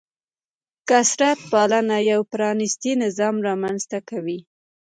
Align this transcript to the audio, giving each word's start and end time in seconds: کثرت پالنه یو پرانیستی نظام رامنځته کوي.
کثرت 0.89 1.39
پالنه 1.51 1.97
یو 2.11 2.21
پرانیستی 2.31 2.91
نظام 3.03 3.35
رامنځته 3.47 3.99
کوي. 4.09 4.39